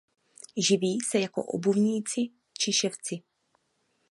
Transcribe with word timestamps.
Živí 0.57 1.01
se 1.01 1.19
jako 1.19 1.43
obuvníci 1.43 2.21
či 2.57 2.73
ševci. 2.73 3.21